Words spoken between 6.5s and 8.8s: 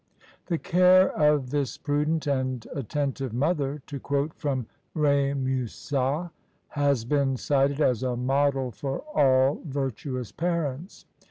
"has been cited as a model